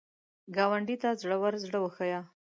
ګاونډي 0.55 0.95
ته 1.01 1.09
زړور 1.21 1.53
زړه 1.63 1.79
وښیه 1.81 2.19